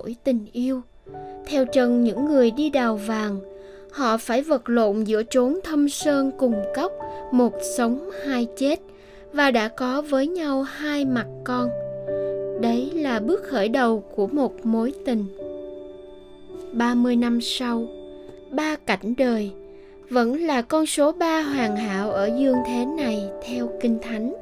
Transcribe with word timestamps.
Nổi 0.00 0.16
tình 0.24 0.46
yêu. 0.52 0.82
Theo 1.46 1.64
chân 1.66 2.04
những 2.04 2.24
người 2.24 2.50
đi 2.50 2.70
đào 2.70 2.96
vàng, 2.96 3.40
họ 3.92 4.16
phải 4.16 4.42
vật 4.42 4.68
lộn 4.68 5.04
giữa 5.04 5.22
trốn 5.22 5.60
thâm 5.64 5.88
sơn 5.88 6.30
cùng 6.38 6.54
cốc, 6.76 6.92
một 7.32 7.52
sống 7.76 8.10
hai 8.24 8.46
chết, 8.56 8.80
và 9.32 9.50
đã 9.50 9.68
có 9.68 10.02
với 10.02 10.26
nhau 10.26 10.62
hai 10.62 11.04
mặt 11.04 11.26
con. 11.44 11.70
Đấy 12.60 12.90
là 12.94 13.20
bước 13.20 13.42
khởi 13.44 13.68
đầu 13.68 14.00
của 14.16 14.26
một 14.26 14.66
mối 14.66 14.92
tình. 15.04 15.24
30 16.72 17.16
năm 17.16 17.40
sau, 17.40 17.86
ba 18.50 18.76
cảnh 18.76 19.14
đời 19.18 19.50
vẫn 20.10 20.46
là 20.46 20.62
con 20.62 20.86
số 20.86 21.12
ba 21.12 21.42
hoàn 21.42 21.76
hảo 21.76 22.10
ở 22.10 22.30
dương 22.38 22.58
thế 22.66 22.84
này 22.84 23.22
theo 23.48 23.70
kinh 23.80 23.98
thánh. 24.02 24.34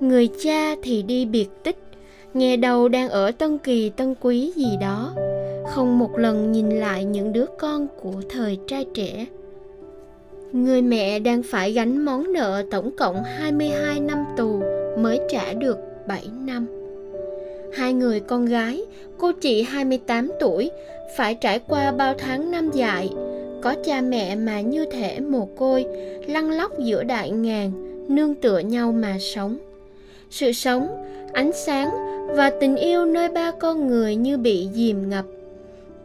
Người 0.00 0.28
cha 0.42 0.74
thì 0.82 1.02
đi 1.02 1.24
biệt 1.24 1.48
tích 1.64 1.85
nghe 2.36 2.56
đầu 2.56 2.88
đang 2.88 3.08
ở 3.08 3.30
tân 3.30 3.58
kỳ 3.58 3.90
tân 3.90 4.14
quý 4.20 4.52
gì 4.56 4.76
đó 4.80 5.12
không 5.66 5.98
một 5.98 6.18
lần 6.18 6.52
nhìn 6.52 6.70
lại 6.70 7.04
những 7.04 7.32
đứa 7.32 7.46
con 7.58 7.86
của 8.02 8.22
thời 8.30 8.58
trai 8.68 8.84
trẻ 8.94 9.26
người 10.52 10.82
mẹ 10.82 11.18
đang 11.18 11.42
phải 11.42 11.72
gánh 11.72 12.04
món 12.04 12.32
nợ 12.32 12.62
tổng 12.70 12.96
cộng 12.96 13.22
22 13.24 14.00
năm 14.00 14.24
tù 14.36 14.62
mới 14.98 15.20
trả 15.28 15.52
được 15.52 15.78
7 16.08 16.22
năm. 16.46 16.66
Hai 17.74 17.92
người 17.92 18.20
con 18.20 18.46
gái, 18.46 18.80
cô 19.18 19.32
chị 19.32 19.62
28 19.62 20.32
tuổi, 20.40 20.70
phải 21.16 21.34
trải 21.34 21.60
qua 21.68 21.92
bao 21.92 22.14
tháng 22.18 22.50
năm 22.50 22.70
dài, 22.70 23.10
có 23.62 23.74
cha 23.84 24.00
mẹ 24.00 24.36
mà 24.36 24.60
như 24.60 24.84
thể 24.92 25.20
mồ 25.20 25.48
côi, 25.56 25.86
lăn 26.26 26.50
lóc 26.50 26.78
giữa 26.78 27.02
đại 27.02 27.30
ngàn, 27.30 27.72
nương 28.08 28.34
tựa 28.34 28.58
nhau 28.58 28.92
mà 28.92 29.16
sống. 29.20 29.58
Sự 30.30 30.52
sống, 30.52 30.88
ánh 31.32 31.50
sáng 31.52 31.90
và 32.36 32.50
tình 32.60 32.76
yêu 32.76 33.06
nơi 33.06 33.28
ba 33.28 33.50
con 33.50 33.86
người 33.86 34.16
như 34.16 34.36
bị 34.38 34.68
dìm 34.72 35.10
ngập. 35.10 35.24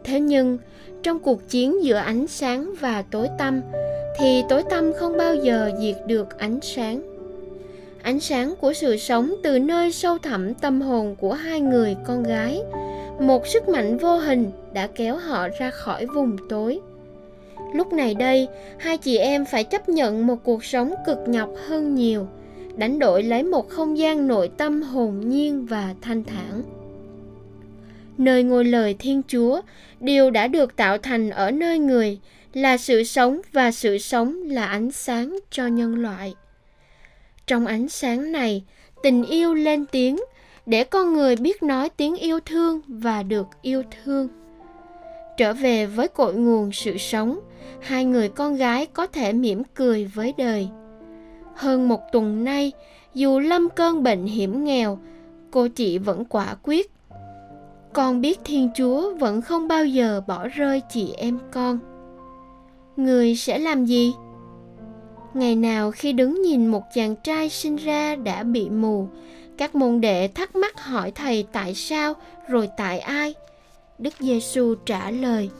Thế 0.04 0.20
nhưng, 0.20 0.58
trong 1.02 1.18
cuộc 1.18 1.48
chiến 1.48 1.84
giữa 1.84 1.96
ánh 1.96 2.26
sáng 2.26 2.74
và 2.80 3.02
tối 3.10 3.28
tăm, 3.38 3.62
thì 4.18 4.42
tối 4.48 4.62
tăm 4.70 4.92
không 4.92 5.16
bao 5.16 5.34
giờ 5.34 5.70
diệt 5.80 5.96
được 6.06 6.38
ánh 6.38 6.58
sáng. 6.62 7.02
Ánh 8.02 8.20
sáng 8.20 8.54
của 8.60 8.72
sự 8.72 8.96
sống 8.96 9.34
từ 9.42 9.58
nơi 9.58 9.92
sâu 9.92 10.18
thẳm 10.18 10.54
tâm 10.54 10.80
hồn 10.80 11.16
của 11.16 11.32
hai 11.32 11.60
người 11.60 11.96
con 12.04 12.22
gái, 12.22 12.62
một 13.20 13.46
sức 13.46 13.68
mạnh 13.68 13.98
vô 13.98 14.16
hình 14.16 14.50
đã 14.72 14.88
kéo 14.94 15.16
họ 15.16 15.48
ra 15.58 15.70
khỏi 15.70 16.06
vùng 16.06 16.36
tối 16.48 16.80
lúc 17.72 17.92
này 17.92 18.14
đây 18.14 18.48
hai 18.78 18.98
chị 18.98 19.16
em 19.16 19.44
phải 19.44 19.64
chấp 19.64 19.88
nhận 19.88 20.26
một 20.26 20.36
cuộc 20.44 20.64
sống 20.64 20.94
cực 21.06 21.18
nhọc 21.26 21.50
hơn 21.68 21.94
nhiều 21.94 22.26
đánh 22.76 22.98
đổi 22.98 23.22
lấy 23.22 23.42
một 23.42 23.68
không 23.68 23.98
gian 23.98 24.28
nội 24.28 24.50
tâm 24.58 24.82
hồn 24.82 25.20
nhiên 25.28 25.66
và 25.66 25.94
thanh 26.00 26.24
thản. 26.24 26.62
Nơi 28.18 28.42
ngôi 28.42 28.64
lời 28.64 28.96
thiên 28.98 29.22
chúa, 29.28 29.60
điều 30.00 30.30
đã 30.30 30.46
được 30.46 30.76
tạo 30.76 30.98
thành 30.98 31.30
ở 31.30 31.50
nơi 31.50 31.78
người, 31.78 32.18
là 32.54 32.76
sự 32.76 33.04
sống 33.04 33.40
và 33.52 33.70
sự 33.70 33.98
sống 33.98 34.42
là 34.42 34.66
ánh 34.66 34.90
sáng 34.92 35.38
cho 35.50 35.66
nhân 35.66 36.02
loại. 36.02 36.34
Trong 37.46 37.66
ánh 37.66 37.88
sáng 37.88 38.32
này, 38.32 38.64
tình 39.02 39.24
yêu 39.24 39.54
lên 39.54 39.86
tiếng, 39.86 40.16
để 40.66 40.84
con 40.84 41.14
người 41.14 41.36
biết 41.36 41.62
nói 41.62 41.88
tiếng 41.88 42.16
yêu 42.16 42.40
thương 42.40 42.80
và 42.88 43.22
được 43.22 43.46
yêu 43.62 43.82
thương. 44.04 44.28
Trở 45.36 45.52
về 45.52 45.86
với 45.86 46.08
cội 46.08 46.34
nguồn 46.34 46.72
sự 46.72 46.98
sống, 46.98 47.40
hai 47.80 48.04
người 48.04 48.28
con 48.28 48.56
gái 48.56 48.86
có 48.86 49.06
thể 49.06 49.32
mỉm 49.32 49.62
cười 49.74 50.10
với 50.14 50.34
đời 50.38 50.68
hơn 51.54 51.88
một 51.88 52.00
tuần 52.12 52.44
nay, 52.44 52.72
dù 53.14 53.38
lâm 53.38 53.68
cơn 53.70 54.02
bệnh 54.02 54.26
hiểm 54.26 54.64
nghèo, 54.64 54.98
cô 55.50 55.68
chị 55.68 55.98
vẫn 55.98 56.24
quả 56.24 56.56
quyết. 56.62 56.90
Con 57.92 58.20
biết 58.20 58.40
thiên 58.44 58.70
chúa 58.74 59.14
vẫn 59.14 59.42
không 59.42 59.68
bao 59.68 59.86
giờ 59.86 60.22
bỏ 60.26 60.48
rơi 60.48 60.82
chị 60.90 61.12
em 61.16 61.38
con. 61.52 61.78
Người 62.96 63.36
sẽ 63.36 63.58
làm 63.58 63.84
gì? 63.84 64.14
Ngày 65.34 65.56
nào 65.56 65.90
khi 65.90 66.12
đứng 66.12 66.42
nhìn 66.42 66.66
một 66.66 66.82
chàng 66.94 67.16
trai 67.16 67.48
sinh 67.48 67.76
ra 67.76 68.16
đã 68.16 68.42
bị 68.42 68.70
mù, 68.70 69.08
các 69.58 69.74
môn 69.74 70.00
đệ 70.00 70.28
thắc 70.28 70.56
mắc 70.56 70.80
hỏi 70.80 71.10
thầy 71.10 71.46
tại 71.52 71.74
sao, 71.74 72.14
rồi 72.48 72.68
tại 72.76 72.98
ai? 72.98 73.34
Đức 73.98 74.14
giêsu 74.20 74.74
trả 74.86 75.10
lời, 75.10 75.50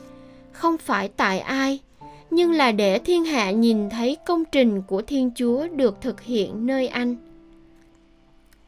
không 0.52 0.78
phải 0.78 1.08
tại 1.08 1.38
ai 1.38 1.80
nhưng 2.32 2.52
là 2.52 2.72
để 2.72 2.98
thiên 2.98 3.24
hạ 3.24 3.50
nhìn 3.50 3.90
thấy 3.90 4.16
công 4.26 4.44
trình 4.44 4.82
của 4.82 5.02
thiên 5.02 5.30
chúa 5.34 5.68
được 5.68 6.00
thực 6.00 6.20
hiện 6.20 6.66
nơi 6.66 6.88
anh. 6.88 7.16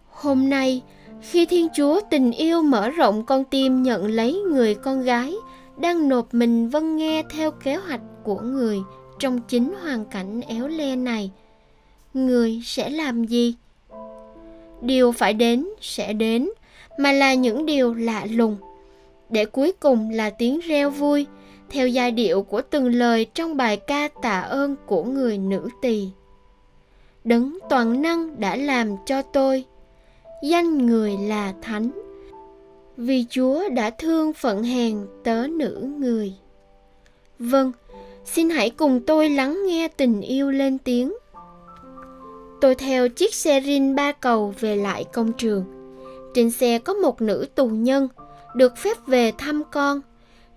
Hôm 0.09 0.49
nay, 0.49 0.83
khi 1.21 1.47
thiên 1.47 1.69
chúa 1.77 2.01
tình 2.11 2.33
yêu 2.33 2.63
mở 2.63 2.91
rộng 2.91 3.25
con 3.25 3.45
tim 3.45 3.83
nhận 3.83 4.07
lấy 4.07 4.33
người 4.33 4.75
con 4.75 5.03
gái, 5.03 5.35
đang 5.77 6.09
nộp 6.09 6.35
mình 6.35 6.69
vâng 6.69 6.97
nghe 6.97 7.23
theo 7.31 7.51
kế 7.51 7.77
hoạch 7.77 8.01
của 8.25 8.41
người 8.41 8.79
trong 9.19 9.41
chính 9.49 9.75
hoàn 9.83 10.05
cảnh 10.05 10.41
éo 10.41 10.69
le 10.69 10.97
này, 10.97 11.31
người 12.15 12.61
sẽ 12.65 12.91
làm 12.91 13.25
gì? 13.25 13.55
Điều 14.81 15.13
phải 15.13 15.33
đến 15.33 15.67
sẽ 15.81 16.13
đến, 16.13 16.49
mà 16.99 17.13
là 17.13 17.35
những 17.35 17.67
điều 17.67 17.95
lạ 17.95 18.27
lùng. 18.31 18.57
Để 19.31 19.45
cuối 19.45 19.73
cùng 19.81 20.11
là 20.11 20.31
tiếng 20.31 20.61
reo 20.61 20.91
vui 20.91 21.27
theo 21.75 21.89
giai 21.89 22.11
điệu 22.11 22.43
của 22.43 22.63
từng 22.63 22.87
lời 22.87 23.27
trong 23.35 23.57
bài 23.57 23.77
ca 23.77 24.09
tạ 24.23 24.41
ơn 24.41 24.77
của 24.87 25.05
người 25.05 25.39
nữ 25.39 25.69
tỳ. 25.83 26.09
Đấng 27.25 27.59
toàn 27.71 28.03
năng 28.03 28.41
đã 28.41 28.57
làm 28.57 28.97
cho 29.07 29.23
tôi. 29.23 29.65
Danh 30.43 30.87
người 30.87 31.17
là 31.17 31.55
thánh. 31.63 31.91
Vì 32.97 33.25
chúa 33.31 33.69
đã 33.69 33.91
thương 33.91 34.33
phận 34.33 34.63
hèn 34.63 35.07
tớ 35.25 35.47
nữ 35.47 35.89
người. 35.99 36.35
Vâng 37.39 37.73
xin 38.25 38.51
hãy 38.51 38.71
cùng 38.71 39.01
tôi 39.07 39.31
lắng 39.31 39.59
nghe 39.67 39.89
tình 39.89 40.21
yêu 40.21 40.51
lên 40.51 40.79
tiếng. 40.79 41.15
Tôi 42.61 42.75
theo 42.75 43.09
chiếc 43.09 43.35
xe 43.35 43.61
rin 43.61 43.95
ba 43.95 44.13
cầu 44.13 44.55
về 44.61 44.77
lại 44.77 45.05
công 45.13 45.33
trường. 45.33 45.65
Trên 46.35 46.51
xe 46.51 46.79
có 46.79 46.95
một 46.95 47.23
nữ 47.23 47.47
tù 47.55 47.67
nhân, 47.67 48.09
được 48.57 48.77
phép 48.77 49.07
về 49.07 49.33
thăm 49.39 49.63
con 49.73 50.01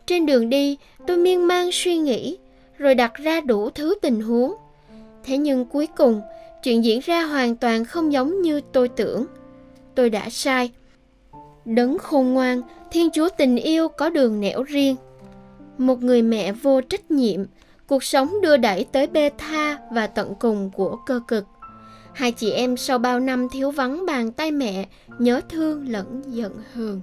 trên 0.07 0.25
đường 0.25 0.49
đi, 0.49 0.77
tôi 1.07 1.17
miên 1.17 1.47
man 1.47 1.69
suy 1.71 1.97
nghĩ, 1.97 2.37
rồi 2.77 2.95
đặt 2.95 3.13
ra 3.15 3.41
đủ 3.41 3.69
thứ 3.69 3.95
tình 4.01 4.21
huống. 4.21 4.53
Thế 5.23 5.37
nhưng 5.37 5.65
cuối 5.65 5.87
cùng, 5.97 6.21
chuyện 6.63 6.83
diễn 6.83 6.99
ra 6.99 7.23
hoàn 7.23 7.55
toàn 7.55 7.85
không 7.85 8.13
giống 8.13 8.41
như 8.41 8.61
tôi 8.73 8.87
tưởng. 8.87 9.25
Tôi 9.95 10.09
đã 10.09 10.29
sai. 10.29 10.71
Đấng 11.65 11.97
khôn 11.97 12.33
ngoan, 12.33 12.61
thiên 12.91 13.09
chúa 13.11 13.29
tình 13.37 13.55
yêu 13.55 13.87
có 13.87 14.09
đường 14.09 14.39
nẻo 14.39 14.63
riêng. 14.63 14.95
Một 15.77 16.03
người 16.03 16.21
mẹ 16.21 16.51
vô 16.51 16.81
trách 16.81 17.11
nhiệm, 17.11 17.43
cuộc 17.87 18.03
sống 18.03 18.41
đưa 18.41 18.57
đẩy 18.57 18.85
tới 18.91 19.07
bê 19.07 19.29
tha 19.37 19.77
và 19.91 20.07
tận 20.07 20.33
cùng 20.39 20.71
của 20.75 20.97
cơ 21.05 21.19
cực. 21.27 21.45
Hai 22.13 22.31
chị 22.31 22.51
em 22.51 22.77
sau 22.77 22.97
bao 22.97 23.19
năm 23.19 23.49
thiếu 23.49 23.71
vắng 23.71 24.05
bàn 24.05 24.31
tay 24.31 24.51
mẹ, 24.51 24.87
nhớ 25.19 25.41
thương 25.49 25.89
lẫn 25.89 26.21
giận 26.27 26.53
hờn 26.73 27.01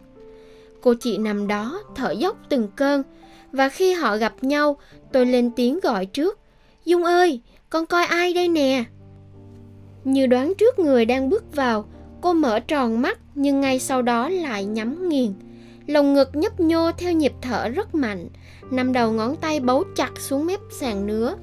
cô 0.84 0.94
chị 0.94 1.18
nằm 1.18 1.46
đó 1.46 1.82
thở 1.94 2.10
dốc 2.10 2.36
từng 2.48 2.68
cơn 2.76 3.02
và 3.52 3.68
khi 3.68 3.92
họ 3.92 4.16
gặp 4.16 4.34
nhau 4.44 4.76
tôi 5.12 5.26
lên 5.26 5.50
tiếng 5.56 5.80
gọi 5.80 6.06
trước 6.06 6.38
dung 6.84 7.04
ơi 7.04 7.40
con 7.70 7.86
coi 7.86 8.04
ai 8.04 8.34
đây 8.34 8.48
nè 8.48 8.84
như 10.04 10.26
đoán 10.26 10.54
trước 10.58 10.78
người 10.78 11.04
đang 11.04 11.28
bước 11.30 11.56
vào 11.56 11.84
cô 12.20 12.32
mở 12.32 12.60
tròn 12.60 13.02
mắt 13.02 13.18
nhưng 13.34 13.60
ngay 13.60 13.78
sau 13.78 14.02
đó 14.02 14.28
lại 14.28 14.64
nhắm 14.64 15.08
nghiền 15.08 15.32
Lồng 15.86 16.14
ngực 16.14 16.36
nhấp 16.36 16.60
nhô 16.60 16.90
theo 16.98 17.12
nhịp 17.12 17.32
thở 17.42 17.68
rất 17.68 17.94
mạnh, 17.94 18.28
nằm 18.70 18.92
đầu 18.92 19.12
ngón 19.12 19.36
tay 19.36 19.60
bấu 19.60 19.84
chặt 19.96 20.10
xuống 20.20 20.46
mép 20.46 20.60
sàn 20.70 21.06
nứa. 21.06 21.34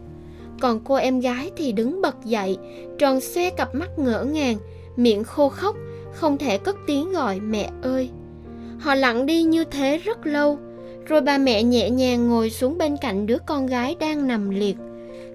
Còn 0.60 0.80
cô 0.84 0.96
em 0.96 1.20
gái 1.20 1.52
thì 1.58 1.72
đứng 1.72 2.02
bật 2.02 2.16
dậy, 2.26 2.58
tròn 3.00 3.22
xoe 3.22 3.50
cặp 3.50 3.76
mắt 3.76 4.00
ngỡ 4.00 4.24
ngàng, 4.24 4.58
miệng 4.96 5.24
khô 5.24 5.50
khóc, 5.50 5.76
không 6.14 6.38
thể 6.38 6.58
cất 6.58 6.76
tiếng 6.88 7.12
gọi 7.12 7.40
mẹ 7.40 7.70
ơi. 7.82 8.10
Họ 8.82 8.96
lặng 8.96 9.26
đi 9.26 9.44
như 9.44 9.64
thế 9.64 9.98
rất 9.98 10.26
lâu, 10.28 10.58
rồi 11.06 11.22
bà 11.22 11.38
mẹ 11.38 11.64
nhẹ 11.64 11.90
nhàng 11.90 12.30
ngồi 12.30 12.50
xuống 12.50 12.78
bên 12.78 12.98
cạnh 12.98 13.26
đứa 13.26 13.38
con 13.46 13.68
gái 13.68 13.96
đang 14.00 14.28
nằm 14.28 14.50
liệt, 14.50 14.78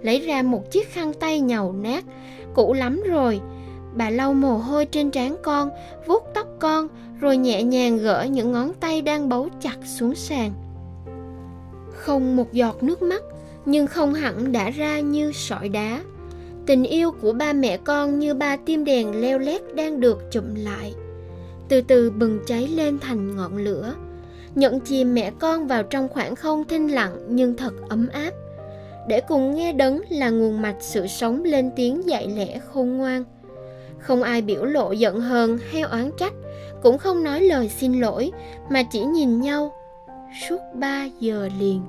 lấy 0.02 0.20
ra 0.20 0.42
một 0.42 0.70
chiếc 0.70 0.92
khăn 0.92 1.12
tay 1.20 1.40
nhàu 1.40 1.72
nát, 1.72 2.04
cũ 2.54 2.72
lắm 2.72 3.02
rồi. 3.06 3.40
Bà 3.94 4.10
lau 4.10 4.34
mồ 4.34 4.56
hôi 4.56 4.86
trên 4.86 5.10
trán 5.10 5.36
con, 5.42 5.70
vuốt 6.06 6.22
tóc 6.34 6.46
con, 6.58 6.88
rồi 7.20 7.36
nhẹ 7.36 7.62
nhàng 7.62 7.98
gỡ 7.98 8.26
những 8.30 8.52
ngón 8.52 8.72
tay 8.74 9.02
đang 9.02 9.28
bấu 9.28 9.48
chặt 9.60 9.76
xuống 9.84 10.14
sàn. 10.14 10.52
Không 11.94 12.36
một 12.36 12.52
giọt 12.52 12.82
nước 12.82 13.02
mắt, 13.02 13.22
nhưng 13.64 13.86
không 13.86 14.14
hẳn 14.14 14.52
đã 14.52 14.70
ra 14.70 15.00
như 15.00 15.32
sỏi 15.32 15.68
đá. 15.68 16.00
Tình 16.66 16.84
yêu 16.84 17.10
của 17.22 17.32
ba 17.32 17.52
mẹ 17.52 17.76
con 17.76 18.18
như 18.18 18.34
ba 18.34 18.56
tim 18.56 18.84
đèn 18.84 19.20
leo 19.20 19.38
lét 19.38 19.74
đang 19.74 20.00
được 20.00 20.32
chụm 20.32 20.44
lại. 20.54 20.94
Từ 21.68 21.80
từ 21.80 22.10
bừng 22.10 22.40
cháy 22.46 22.68
lên 22.68 22.98
thành 22.98 23.36
ngọn 23.36 23.56
lửa. 23.56 23.94
Nhận 24.54 24.80
chìm 24.80 25.14
mẹ 25.14 25.32
con 25.38 25.66
vào 25.66 25.82
trong 25.82 26.08
khoảng 26.08 26.36
không 26.36 26.64
thinh 26.64 26.88
lặng 26.88 27.16
nhưng 27.28 27.56
thật 27.56 27.72
ấm 27.88 28.08
áp. 28.08 28.30
Để 29.08 29.20
cùng 29.20 29.54
nghe 29.54 29.72
đấng 29.72 30.00
là 30.08 30.30
nguồn 30.30 30.62
mạch 30.62 30.76
sự 30.80 31.06
sống 31.06 31.44
lên 31.44 31.70
tiếng 31.76 32.08
dạy 32.08 32.28
lẽ 32.36 32.58
khôn 32.58 32.96
ngoan. 32.96 33.24
Không 33.98 34.22
ai 34.22 34.42
biểu 34.42 34.64
lộ 34.64 34.92
giận 34.92 35.20
hờn 35.20 35.58
hay 35.70 35.82
oán 35.82 36.10
trách, 36.18 36.32
cũng 36.82 36.98
không 36.98 37.24
nói 37.24 37.40
lời 37.40 37.68
xin 37.68 38.00
lỗi, 38.00 38.32
mà 38.70 38.82
chỉ 38.82 39.00
nhìn 39.04 39.40
nhau 39.40 39.72
suốt 40.48 40.60
ba 40.74 41.08
giờ 41.20 41.48
liền. 41.60 41.80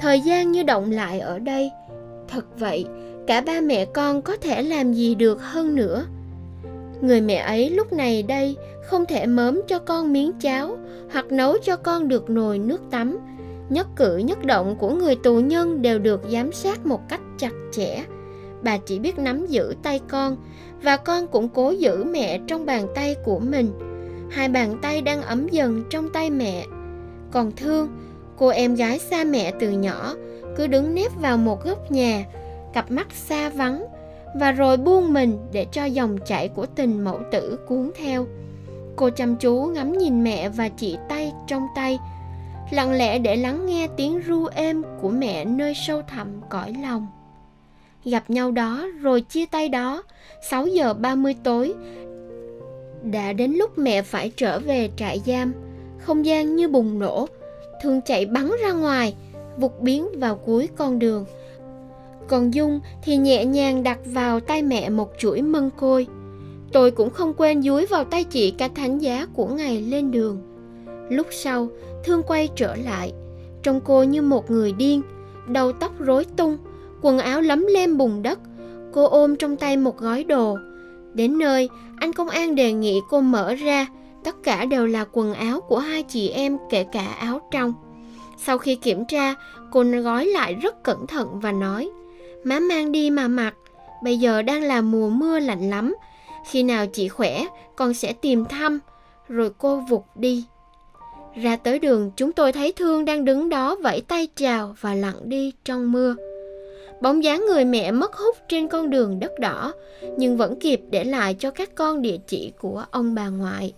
Thời 0.00 0.20
gian 0.20 0.52
như 0.52 0.62
động 0.62 0.90
lại 0.90 1.20
ở 1.20 1.38
đây. 1.38 1.70
Thật 2.28 2.44
vậy, 2.58 2.86
cả 3.26 3.40
ba 3.40 3.60
mẹ 3.60 3.84
con 3.84 4.22
có 4.22 4.36
thể 4.36 4.62
làm 4.62 4.92
gì 4.92 5.14
được 5.14 5.42
hơn 5.42 5.74
nữa 5.74 6.04
người 7.00 7.20
mẹ 7.20 7.34
ấy 7.34 7.70
lúc 7.70 7.92
này 7.92 8.22
đây 8.22 8.56
không 8.82 9.06
thể 9.06 9.26
mớm 9.26 9.60
cho 9.66 9.78
con 9.78 10.12
miếng 10.12 10.32
cháo 10.40 10.76
hoặc 11.12 11.32
nấu 11.32 11.58
cho 11.58 11.76
con 11.76 12.08
được 12.08 12.30
nồi 12.30 12.58
nước 12.58 12.80
tắm. 12.90 13.18
Nhất 13.68 13.86
cử 13.96 14.16
nhất 14.16 14.44
động 14.44 14.76
của 14.78 14.90
người 14.90 15.16
tù 15.16 15.40
nhân 15.40 15.82
đều 15.82 15.98
được 15.98 16.20
giám 16.32 16.52
sát 16.52 16.86
một 16.86 17.00
cách 17.08 17.20
chặt 17.38 17.52
chẽ. 17.72 18.04
Bà 18.62 18.76
chỉ 18.76 18.98
biết 18.98 19.18
nắm 19.18 19.46
giữ 19.46 19.74
tay 19.82 20.00
con 20.08 20.36
và 20.82 20.96
con 20.96 21.26
cũng 21.26 21.48
cố 21.48 21.70
giữ 21.70 22.04
mẹ 22.04 22.40
trong 22.46 22.66
bàn 22.66 22.86
tay 22.94 23.16
của 23.24 23.38
mình. 23.38 23.70
Hai 24.30 24.48
bàn 24.48 24.78
tay 24.82 25.02
đang 25.02 25.22
ấm 25.22 25.48
dần 25.48 25.84
trong 25.90 26.08
tay 26.08 26.30
mẹ. 26.30 26.66
Còn 27.30 27.52
thương, 27.56 27.88
cô 28.36 28.48
em 28.48 28.74
gái 28.74 28.98
xa 28.98 29.24
mẹ 29.24 29.52
từ 29.60 29.70
nhỏ, 29.70 30.14
cứ 30.56 30.66
đứng 30.66 30.94
nép 30.94 31.12
vào 31.20 31.36
một 31.36 31.64
góc 31.64 31.90
nhà, 31.90 32.24
cặp 32.74 32.90
mắt 32.90 33.06
xa 33.12 33.48
vắng 33.48 33.84
và 34.40 34.52
rồi 34.52 34.76
buông 34.76 35.12
mình 35.12 35.38
để 35.52 35.66
cho 35.72 35.84
dòng 35.84 36.18
chảy 36.26 36.48
của 36.48 36.66
tình 36.66 37.04
mẫu 37.04 37.20
tử 37.32 37.58
cuốn 37.68 37.90
theo. 37.96 38.26
Cô 38.96 39.10
chăm 39.10 39.36
chú 39.36 39.64
ngắm 39.64 39.92
nhìn 39.92 40.24
mẹ 40.24 40.48
và 40.48 40.68
chị 40.68 40.96
tay 41.08 41.32
trong 41.46 41.66
tay, 41.74 41.98
lặng 42.70 42.92
lẽ 42.92 43.18
để 43.18 43.36
lắng 43.36 43.66
nghe 43.66 43.88
tiếng 43.96 44.20
ru 44.26 44.46
êm 44.46 44.82
của 45.00 45.08
mẹ 45.08 45.44
nơi 45.44 45.74
sâu 45.86 46.02
thẳm 46.02 46.28
cõi 46.50 46.74
lòng. 46.82 47.06
Gặp 48.04 48.30
nhau 48.30 48.50
đó, 48.50 48.86
rồi 49.00 49.20
chia 49.20 49.46
tay 49.46 49.68
đó 49.68 50.02
6 50.50 50.66
giờ 50.66 50.94
30 50.94 51.36
tối, 51.44 51.74
đã 53.02 53.32
đến 53.32 53.52
lúc 53.52 53.78
mẹ 53.78 54.02
phải 54.02 54.32
trở 54.36 54.58
về 54.58 54.90
trại 54.96 55.20
giam. 55.26 55.52
Không 55.98 56.26
gian 56.26 56.56
như 56.56 56.68
bùng 56.68 56.98
nổ, 56.98 57.28
thương 57.82 58.00
chạy 58.00 58.26
bắn 58.26 58.50
ra 58.62 58.72
ngoài, 58.72 59.14
vụt 59.56 59.72
biến 59.80 60.08
vào 60.20 60.36
cuối 60.36 60.68
con 60.76 60.98
đường 60.98 61.24
còn 62.28 62.54
Dung 62.54 62.80
thì 63.02 63.16
nhẹ 63.16 63.44
nhàng 63.44 63.82
đặt 63.82 63.98
vào 64.04 64.40
tay 64.40 64.62
mẹ 64.62 64.90
một 64.90 65.12
chuỗi 65.18 65.42
mân 65.42 65.70
côi. 65.76 66.06
Tôi 66.72 66.90
cũng 66.90 67.10
không 67.10 67.34
quên 67.36 67.62
dúi 67.62 67.86
vào 67.86 68.04
tay 68.04 68.24
chị 68.24 68.50
cả 68.50 68.68
thánh 68.68 68.98
giá 68.98 69.26
của 69.34 69.46
ngày 69.46 69.82
lên 69.82 70.10
đường. 70.10 70.38
Lúc 71.10 71.26
sau, 71.30 71.68
Thương 72.04 72.22
quay 72.22 72.48
trở 72.56 72.76
lại, 72.76 73.12
trông 73.62 73.80
cô 73.84 74.02
như 74.02 74.22
một 74.22 74.50
người 74.50 74.72
điên, 74.72 75.02
đầu 75.46 75.72
tóc 75.72 75.92
rối 75.98 76.24
tung, 76.24 76.58
quần 77.02 77.18
áo 77.18 77.40
lấm 77.40 77.66
lem 77.66 77.96
bùn 77.96 78.22
đất. 78.22 78.38
Cô 78.92 79.06
ôm 79.06 79.36
trong 79.36 79.56
tay 79.56 79.76
một 79.76 79.98
gói 79.98 80.24
đồ. 80.24 80.58
Đến 81.14 81.38
nơi, 81.38 81.68
anh 81.96 82.12
công 82.12 82.28
an 82.28 82.54
đề 82.54 82.72
nghị 82.72 83.00
cô 83.10 83.20
mở 83.20 83.54
ra, 83.54 83.86
tất 84.24 84.42
cả 84.42 84.64
đều 84.64 84.86
là 84.86 85.04
quần 85.12 85.34
áo 85.34 85.60
của 85.60 85.78
hai 85.78 86.02
chị 86.02 86.28
em 86.28 86.58
kể 86.70 86.84
cả 86.84 87.06
áo 87.06 87.40
trong. 87.50 87.74
Sau 88.38 88.58
khi 88.58 88.74
kiểm 88.74 89.04
tra, 89.04 89.34
cô 89.72 89.84
gói 90.04 90.26
lại 90.26 90.54
rất 90.54 90.82
cẩn 90.82 91.06
thận 91.06 91.40
và 91.40 91.52
nói– 91.52 91.90
má 92.46 92.60
mang 92.60 92.92
đi 92.92 93.10
mà 93.10 93.28
mặc. 93.28 93.54
Bây 94.02 94.18
giờ 94.18 94.42
đang 94.42 94.62
là 94.62 94.80
mùa 94.80 95.08
mưa 95.08 95.38
lạnh 95.38 95.70
lắm. 95.70 95.94
Khi 96.50 96.62
nào 96.62 96.86
chị 96.86 97.08
khỏe, 97.08 97.46
con 97.76 97.94
sẽ 97.94 98.12
tìm 98.12 98.44
thăm. 98.44 98.80
Rồi 99.28 99.50
cô 99.58 99.76
vụt 99.76 100.02
đi. 100.14 100.44
Ra 101.42 101.56
tới 101.56 101.78
đường, 101.78 102.10
chúng 102.16 102.32
tôi 102.32 102.52
thấy 102.52 102.72
thương 102.72 103.04
đang 103.04 103.24
đứng 103.24 103.48
đó 103.48 103.76
vẫy 103.82 104.00
tay 104.08 104.28
chào 104.36 104.74
và 104.80 104.94
lặng 104.94 105.16
đi 105.24 105.52
trong 105.64 105.92
mưa. 105.92 106.14
Bóng 107.00 107.24
dáng 107.24 107.46
người 107.46 107.64
mẹ 107.64 107.90
mất 107.90 108.14
hút 108.14 108.36
trên 108.48 108.68
con 108.68 108.90
đường 108.90 109.20
đất 109.20 109.38
đỏ, 109.38 109.72
nhưng 110.16 110.36
vẫn 110.36 110.60
kịp 110.60 110.80
để 110.90 111.04
lại 111.04 111.36
cho 111.38 111.50
các 111.50 111.74
con 111.74 112.02
địa 112.02 112.16
chỉ 112.26 112.52
của 112.60 112.84
ông 112.90 113.14
bà 113.14 113.28
ngoại. 113.28 113.74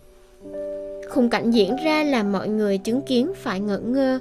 Khung 1.10 1.30
cảnh 1.30 1.50
diễn 1.50 1.76
ra 1.84 2.02
làm 2.02 2.32
mọi 2.32 2.48
người 2.48 2.78
chứng 2.78 3.02
kiến 3.02 3.32
phải 3.36 3.60
ngẩn 3.60 3.92
ngơ. 3.92 4.18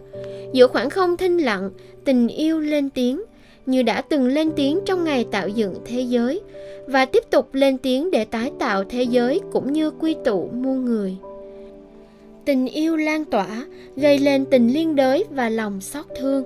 Giữa 0.54 0.68
khoảng 0.68 0.90
không 0.90 1.18
thinh 1.18 1.38
lặng, 1.38 1.70
tình 2.06 2.28
yêu 2.28 2.60
lên 2.60 2.90
tiếng 2.90 3.22
như 3.68 3.84
đã 3.84 4.02
từng 4.02 4.28
lên 4.28 4.52
tiếng 4.56 4.80
trong 4.86 5.04
ngày 5.04 5.26
tạo 5.32 5.48
dựng 5.48 5.76
thế 5.86 6.02
giới 6.02 6.42
và 6.88 7.06
tiếp 7.06 7.24
tục 7.30 7.50
lên 7.54 7.78
tiếng 7.78 8.12
để 8.12 8.26
tái 8.26 8.52
tạo 8.60 8.84
thế 8.84 9.04
giới 9.04 9.42
cũng 9.52 9.74
như 9.74 9.92
quy 9.92 10.16
tụ 10.26 10.50
muôn 10.54 10.86
người. 10.86 11.18
Tình 12.46 12.68
yêu 12.68 12.96
lan 12.96 13.26
tỏa, 13.26 13.66
gây 13.96 14.20
lên 14.20 14.46
tình 14.46 14.68
liên 14.74 14.96
đới 14.96 15.26
và 15.32 15.50
lòng 15.50 15.82
xót 15.82 16.06
thương. 16.20 16.44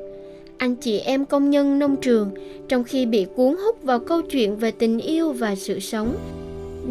Anh 0.57 0.75
chị 0.75 0.99
em 0.99 1.25
công 1.25 1.49
nhân 1.49 1.79
nông 1.79 1.95
trường, 1.95 2.31
trong 2.67 2.83
khi 2.83 3.05
bị 3.05 3.25
cuốn 3.35 3.55
hút 3.55 3.83
vào 3.83 3.99
câu 3.99 4.21
chuyện 4.21 4.55
về 4.55 4.71
tình 4.71 4.99
yêu 4.99 5.31
và 5.31 5.55
sự 5.55 5.79
sống, 5.79 6.15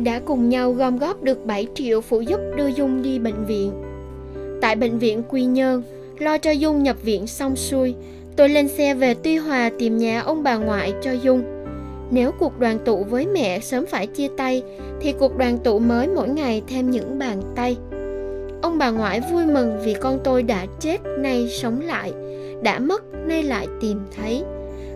đã 0.04 0.20
cùng 0.24 0.48
nhau 0.48 0.72
gom 0.72 0.98
góp 0.98 1.22
được 1.22 1.46
7 1.46 1.66
triệu 1.74 2.00
phụ 2.00 2.20
giúp 2.20 2.40
đưa 2.56 2.66
Dung 2.66 3.02
đi 3.02 3.18
bệnh 3.18 3.44
viện. 3.46 3.72
Tại 4.60 4.76
bệnh 4.76 4.98
viện 4.98 5.22
Quy 5.28 5.44
Nhơn, 5.44 5.82
lo 6.18 6.38
cho 6.38 6.50
Dung 6.50 6.82
nhập 6.82 6.96
viện 7.02 7.26
xong 7.26 7.56
xuôi, 7.56 7.94
Tôi 8.36 8.48
lên 8.48 8.68
xe 8.68 8.94
về 8.94 9.14
Tuy 9.14 9.36
Hòa 9.36 9.70
tìm 9.78 9.98
nhà 9.98 10.20
ông 10.20 10.42
bà 10.42 10.56
ngoại 10.56 10.92
cho 11.02 11.12
Dung. 11.12 11.42
Nếu 12.10 12.32
cuộc 12.38 12.58
đoàn 12.58 12.78
tụ 12.84 13.04
với 13.04 13.26
mẹ 13.26 13.60
sớm 13.60 13.86
phải 13.86 14.06
chia 14.06 14.28
tay, 14.36 14.62
thì 15.00 15.12
cuộc 15.12 15.36
đoàn 15.36 15.58
tụ 15.58 15.78
mới 15.78 16.08
mỗi 16.08 16.28
ngày 16.28 16.62
thêm 16.68 16.90
những 16.90 17.18
bàn 17.18 17.42
tay. 17.56 17.76
Ông 18.62 18.78
bà 18.78 18.90
ngoại 18.90 19.20
vui 19.32 19.46
mừng 19.46 19.80
vì 19.84 19.94
con 19.94 20.18
tôi 20.24 20.42
đã 20.42 20.66
chết 20.80 20.98
nay 21.18 21.48
sống 21.48 21.80
lại, 21.80 22.12
đã 22.62 22.78
mất 22.78 23.02
nay 23.26 23.42
lại 23.42 23.66
tìm 23.80 23.98
thấy. 24.16 24.42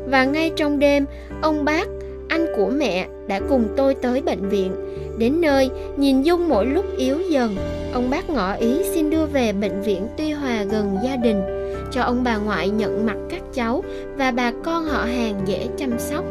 Và 0.06 0.24
ngay 0.24 0.52
trong 0.56 0.78
đêm, 0.78 1.06
ông 1.42 1.64
bác, 1.64 1.88
anh 2.28 2.46
của 2.56 2.70
mẹ 2.70 3.06
đã 3.26 3.40
cùng 3.48 3.64
tôi 3.76 3.94
tới 3.94 4.22
bệnh 4.22 4.48
viện. 4.48 4.72
Đến 5.18 5.40
nơi, 5.40 5.70
nhìn 5.96 6.22
Dung 6.22 6.48
mỗi 6.48 6.66
lúc 6.66 6.84
yếu 6.96 7.16
dần, 7.30 7.56
ông 7.92 8.10
bác 8.10 8.30
ngỏ 8.30 8.54
ý 8.54 8.82
xin 8.94 9.10
đưa 9.10 9.26
về 9.26 9.52
bệnh 9.52 9.80
viện 9.80 10.06
Tuy 10.16 10.30
Hòa 10.30 10.64
gần 10.70 10.96
gia 11.04 11.16
đình 11.16 11.63
cho 11.94 12.02
ông 12.02 12.24
bà 12.24 12.36
ngoại 12.36 12.70
nhận 12.70 13.06
mặt 13.06 13.16
các 13.30 13.42
cháu 13.52 13.84
và 14.16 14.30
bà 14.30 14.52
con 14.64 14.84
họ 14.84 15.04
hàng 15.04 15.40
dễ 15.44 15.68
chăm 15.76 15.98
sóc. 15.98 16.24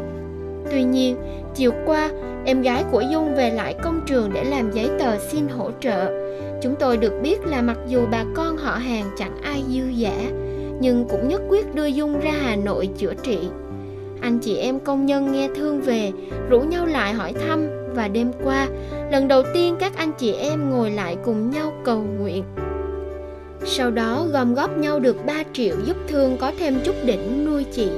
Tuy 0.70 0.84
nhiên, 0.84 1.16
chiều 1.54 1.72
qua, 1.86 2.10
em 2.44 2.62
gái 2.62 2.84
của 2.90 3.00
Dung 3.00 3.34
về 3.34 3.50
lại 3.50 3.74
công 3.82 4.00
trường 4.06 4.30
để 4.34 4.44
làm 4.44 4.70
giấy 4.70 4.90
tờ 4.98 5.18
xin 5.18 5.48
hỗ 5.48 5.70
trợ. 5.80 6.10
Chúng 6.62 6.74
tôi 6.80 6.96
được 6.96 7.12
biết 7.22 7.46
là 7.46 7.62
mặc 7.62 7.78
dù 7.88 8.00
bà 8.10 8.24
con 8.34 8.56
họ 8.56 8.74
hàng 8.74 9.10
chẳng 9.18 9.42
ai 9.42 9.62
dư 9.68 9.88
giả, 9.88 10.30
nhưng 10.80 11.04
cũng 11.10 11.28
nhất 11.28 11.40
quyết 11.48 11.74
đưa 11.74 11.86
Dung 11.86 12.20
ra 12.20 12.32
Hà 12.42 12.56
Nội 12.56 12.88
chữa 12.96 13.14
trị. 13.22 13.38
Anh 14.20 14.38
chị 14.38 14.56
em 14.56 14.80
công 14.80 15.06
nhân 15.06 15.32
nghe 15.32 15.48
thương 15.56 15.80
về, 15.80 16.12
rủ 16.50 16.60
nhau 16.60 16.86
lại 16.86 17.12
hỏi 17.12 17.32
thăm 17.32 17.66
và 17.94 18.08
đêm 18.08 18.32
qua, 18.44 18.68
lần 19.12 19.28
đầu 19.28 19.42
tiên 19.54 19.76
các 19.80 19.96
anh 19.96 20.12
chị 20.18 20.32
em 20.32 20.70
ngồi 20.70 20.90
lại 20.90 21.16
cùng 21.24 21.50
nhau 21.50 21.72
cầu 21.84 22.04
nguyện. 22.18 22.44
Sau 23.66 23.90
đó 23.90 24.26
gom 24.32 24.54
góp 24.54 24.78
nhau 24.78 25.00
được 25.00 25.26
3 25.26 25.42
triệu 25.52 25.76
giúp 25.86 25.96
Thương 26.08 26.36
có 26.40 26.52
thêm 26.58 26.80
chút 26.84 26.94
đỉnh 27.04 27.44
nuôi 27.44 27.64
chị. 27.72 27.88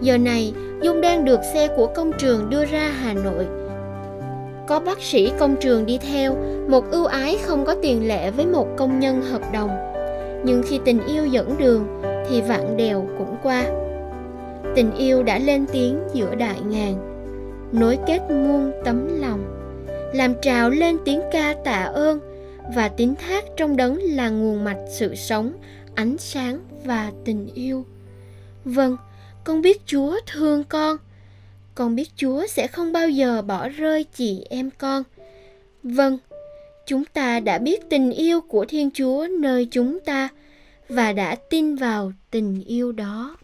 Giờ 0.00 0.18
này, 0.18 0.54
Dung 0.82 1.00
đang 1.00 1.24
được 1.24 1.40
xe 1.54 1.68
của 1.76 1.86
công 1.86 2.12
trường 2.18 2.50
đưa 2.50 2.64
ra 2.64 2.92
Hà 3.00 3.12
Nội. 3.12 3.46
Có 4.68 4.80
bác 4.80 5.02
sĩ 5.02 5.32
công 5.38 5.56
trường 5.60 5.86
đi 5.86 5.98
theo, 5.98 6.36
một 6.68 6.90
ưu 6.90 7.04
ái 7.04 7.38
không 7.42 7.64
có 7.64 7.74
tiền 7.82 8.08
lệ 8.08 8.30
với 8.30 8.46
một 8.46 8.68
công 8.76 9.00
nhân 9.00 9.22
hợp 9.22 9.42
đồng. 9.52 9.70
Nhưng 10.44 10.62
khi 10.66 10.80
tình 10.84 11.06
yêu 11.06 11.26
dẫn 11.26 11.54
đường, 11.58 11.86
thì 12.28 12.40
vạn 12.40 12.76
đèo 12.76 13.06
cũng 13.18 13.36
qua. 13.42 13.64
Tình 14.74 14.96
yêu 14.96 15.22
đã 15.22 15.38
lên 15.38 15.66
tiếng 15.72 15.98
giữa 16.12 16.34
đại 16.34 16.60
ngàn, 16.68 16.94
nối 17.72 17.98
kết 18.06 18.20
muôn 18.30 18.72
tấm 18.84 19.20
lòng, 19.20 19.44
làm 20.14 20.34
trào 20.42 20.70
lên 20.70 20.96
tiếng 21.04 21.20
ca 21.32 21.54
tạ 21.64 21.82
ơn 21.82 22.20
và 22.74 22.88
tín 22.88 23.14
thác 23.14 23.44
trong 23.56 23.76
đấng 23.76 23.98
là 24.02 24.28
nguồn 24.28 24.64
mạch 24.64 24.84
sự 24.98 25.14
sống, 25.14 25.52
ánh 25.94 26.18
sáng 26.18 26.60
và 26.84 27.12
tình 27.24 27.50
yêu. 27.54 27.86
Vâng 28.64 28.96
con 29.44 29.62
biết 29.62 29.82
chúa 29.86 30.20
thương 30.26 30.64
con. 30.64 30.96
Con 31.74 31.96
biết 31.96 32.10
chúa 32.16 32.46
sẽ 32.46 32.66
không 32.66 32.92
bao 32.92 33.08
giờ 33.08 33.42
bỏ 33.42 33.68
rơi 33.68 34.04
chị 34.04 34.46
em 34.50 34.70
con. 34.78 35.02
Vâng 35.82 36.18
chúng 36.86 37.04
ta 37.04 37.40
đã 37.40 37.58
biết 37.58 37.80
tình 37.90 38.10
yêu 38.10 38.40
của 38.40 38.64
thiên 38.64 38.90
chúa 38.90 39.26
nơi 39.40 39.68
chúng 39.70 40.00
ta 40.00 40.28
và 40.88 41.12
đã 41.12 41.34
tin 41.50 41.76
vào 41.76 42.12
tình 42.30 42.64
yêu 42.66 42.92
đó. 42.92 43.36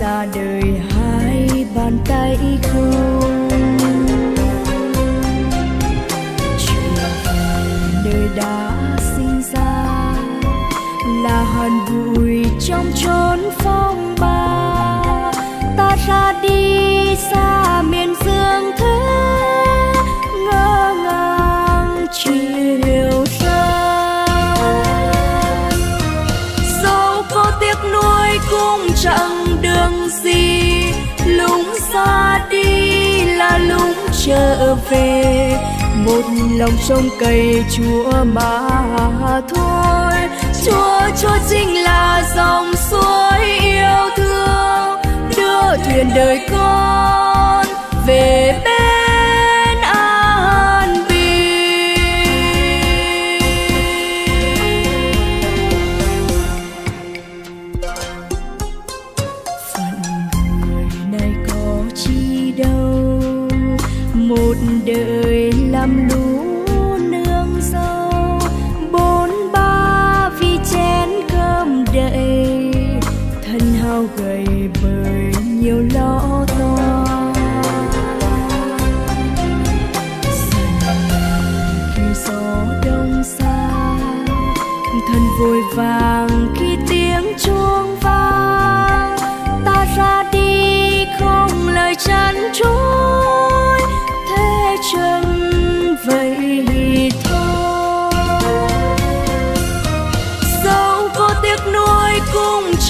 ra 0.00 0.26
đời 0.34 0.62
hai 0.90 1.66
bàn 1.74 1.98
tay 2.08 2.38
không? 2.62 3.48
Chuyện 6.66 7.04
đời 8.04 8.28
đã 8.36 8.72
sinh 8.98 9.42
ra 9.52 10.14
là 11.24 11.44
hòn 11.44 11.70
bụi 11.88 12.44
trong 12.60 12.86
chốn 12.94 13.38
phong 13.58 14.09
trở 34.26 34.74
về, 34.90 35.58
một 35.94 36.22
lòng 36.56 36.76
sông 36.88 37.08
cày 37.20 37.64
chúa 37.76 38.12
mà 38.24 39.40
thôi. 39.48 40.12
Chúa 40.64 41.00
chúa 41.22 41.38
chính 41.50 41.82
là 41.82 42.22
dòng 42.36 42.72
suối 42.90 43.44
yêu 43.62 44.10
thương, 44.16 44.98
đưa 45.36 45.76
thuyền 45.84 46.10
đời 46.14 46.40
con 46.50 47.66
về 48.06 48.60
bên 48.64 48.79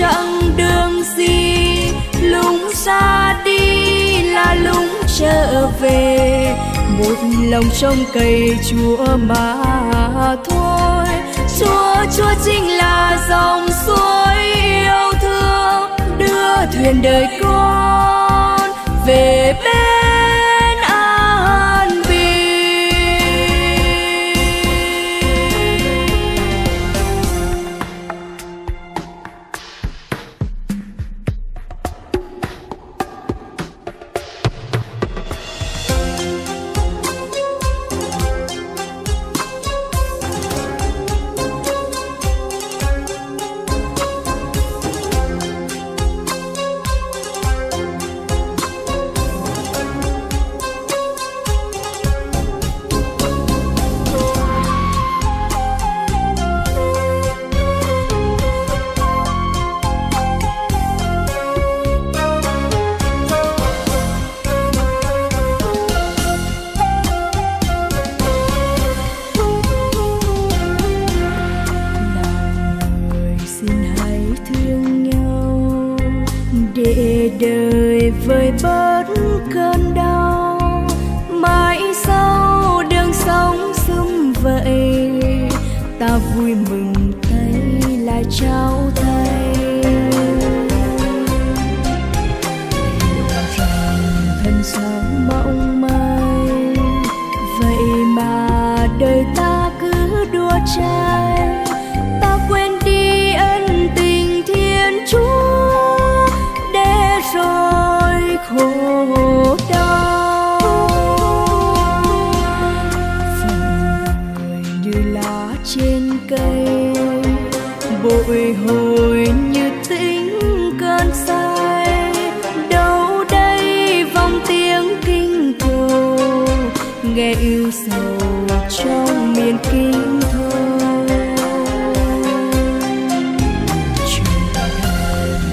chặng 0.00 0.56
đường 0.56 1.02
gì? 1.16 1.92
Lúng 2.22 2.68
xa 2.74 3.36
đi 3.44 4.22
là 4.22 4.54
lúng 4.54 4.88
trở 5.18 5.68
về. 5.80 6.54
Một 6.98 7.14
lòng 7.42 7.64
trong 7.80 7.96
cây 8.12 8.58
chúa 8.70 9.06
mà 9.16 9.56
thôi. 10.44 11.06
Chúa 11.58 11.96
chúa 12.16 12.32
chính 12.44 12.68
là 12.68 13.26
dòng 13.30 13.68
suối 13.86 14.34
yêu 14.54 15.12
thương 15.22 15.90
đưa 16.18 16.66
thuyền 16.72 17.02
đời 17.02 17.26
con 17.42 18.60
về 19.06 19.54
bên 19.64 20.09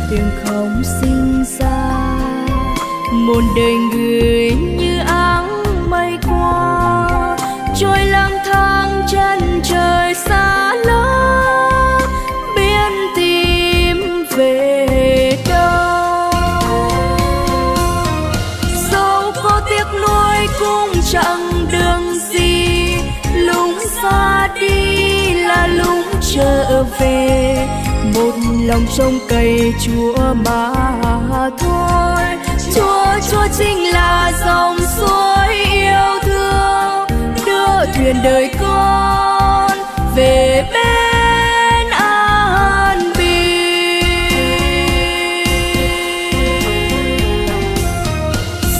tiếng 0.09 0.29
không 0.43 0.83
sinh 1.01 1.43
ra 1.59 2.17
một 3.13 3.41
đời 3.55 3.73
người 3.75 4.51
như 4.51 4.86
lòng 28.67 28.85
trông 28.97 29.19
cây 29.29 29.73
chúa 29.85 30.33
mà 30.45 30.71
thôi. 31.59 32.23
Chúa 32.75 33.05
chúa 33.31 33.47
chính 33.57 33.83
là 33.91 34.31
dòng 34.45 34.77
suối 34.97 35.55
yêu 35.71 36.19
thương. 36.21 37.07
Đưa 37.45 37.85
thuyền 37.95 38.15
đời 38.23 38.49
con 38.59 39.71
về 40.15 40.65
bên 40.73 41.89
an 41.91 43.13
bình. 43.17 44.03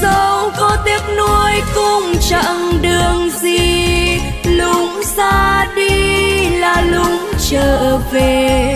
Dẫu 0.02 0.52
có 0.60 0.78
tiếc 0.86 1.02
nuối 1.18 1.62
cũng 1.76 2.14
chẳng 2.30 2.82
đường 2.82 3.30
gì. 3.42 4.20
Lúng 4.44 5.04
xa 5.04 5.68
đi 5.76 6.50
là 6.50 6.82
lúng 6.82 7.20
trở 7.50 7.98
về 8.12 8.67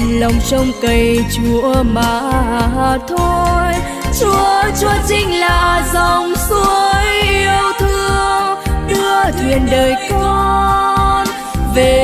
lòng 0.00 0.40
trong 0.50 0.72
cây 0.82 1.18
chúa 1.36 1.82
mà 1.82 2.98
thôi. 3.08 3.72
Chúa 4.20 4.62
chúa 4.80 4.94
chính 5.08 5.40
là 5.40 5.82
dòng 5.94 6.34
suối 6.48 7.04
yêu 7.28 7.72
thương, 7.78 8.56
đưa 8.88 9.30
thuyền 9.40 9.66
đời 9.70 9.94
con 10.10 11.26
về 11.74 12.03